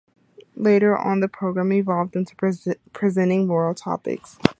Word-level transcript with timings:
Later 0.55 0.97
on 0.97 1.19
the 1.19 1.27
program 1.27 1.71
evolved 1.71 2.15
into 2.15 2.35
presenting 2.35 3.45
moral 3.45 3.75
topics. 3.75 4.39